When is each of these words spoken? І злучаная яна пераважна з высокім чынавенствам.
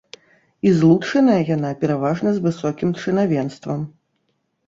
І 0.67 0.69
злучаная 0.77 1.35
яна 1.55 1.73
пераважна 1.83 2.29
з 2.37 2.43
высокім 2.45 2.93
чынавенствам. 3.03 3.87